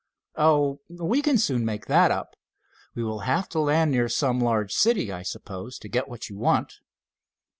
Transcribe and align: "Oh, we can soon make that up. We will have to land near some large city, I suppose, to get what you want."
"Oh, 0.35 0.79
we 0.89 1.21
can 1.21 1.37
soon 1.37 1.63
make 1.63 1.85
that 1.85 2.09
up. 2.09 2.35
We 2.95 3.03
will 3.03 3.19
have 3.19 3.47
to 3.49 3.59
land 3.59 3.91
near 3.91 4.09
some 4.09 4.39
large 4.41 4.73
city, 4.73 5.11
I 5.11 5.21
suppose, 5.21 5.77
to 5.77 5.87
get 5.87 6.09
what 6.09 6.27
you 6.27 6.37
want." 6.39 6.79